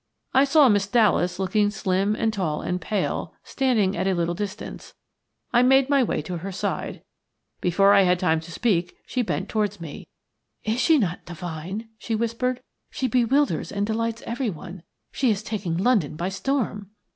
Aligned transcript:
I 0.33 0.45
saw 0.45 0.67
Miss 0.67 0.87
Dallas, 0.87 1.37
looking 1.37 1.69
slim 1.69 2.15
and 2.15 2.33
tall 2.33 2.63
and 2.63 2.81
pale, 2.81 3.35
standing 3.43 3.95
at 3.95 4.07
a 4.07 4.15
little 4.15 4.33
distance. 4.33 4.95
I 5.53 5.61
made 5.61 5.91
my 5.91 6.01
way 6.01 6.23
to 6.23 6.37
her 6.39 6.51
side. 6.51 7.03
Before 7.59 7.93
I 7.93 8.01
had 8.01 8.17
time 8.17 8.39
to 8.39 8.51
speak 8.51 8.97
she 9.05 9.21
bent 9.21 9.47
towards 9.47 9.79
me. 9.79 10.07
"Is 10.63 10.81
she 10.81 10.97
not 10.97 11.25
divine?" 11.25 11.87
she 11.99 12.15
whispered. 12.15 12.61
"She 12.89 13.07
bewilders 13.07 13.71
and 13.71 13.85
delights 13.85 14.23
everyone. 14.25 14.81
She 15.11 15.29
is 15.29 15.43
taking 15.43 15.77
London 15.77 16.15
by 16.15 16.29
storm." 16.29 16.89